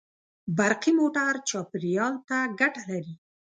[0.57, 3.13] برقي موټر چاپېریال ته ګټه لري.